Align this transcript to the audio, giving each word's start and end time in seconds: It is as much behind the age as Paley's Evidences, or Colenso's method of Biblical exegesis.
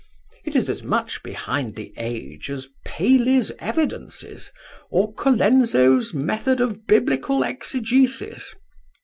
It 0.45 0.55
is 0.55 0.67
as 0.67 0.81
much 0.81 1.21
behind 1.21 1.75
the 1.75 1.93
age 1.95 2.49
as 2.49 2.69
Paley's 2.83 3.51
Evidences, 3.59 4.49
or 4.89 5.13
Colenso's 5.13 6.11
method 6.11 6.59
of 6.59 6.87
Biblical 6.87 7.43
exegesis. 7.43 8.55